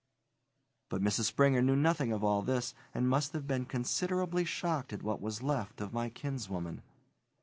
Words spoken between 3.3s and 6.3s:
have been considerably shocked at what was left of my